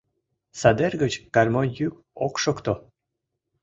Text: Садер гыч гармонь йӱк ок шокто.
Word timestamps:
Садер 0.59 0.93
гыч 1.01 1.13
гармонь 1.35 1.75
йӱк 1.79 1.95
ок 2.25 2.33
шокто. 2.43 2.73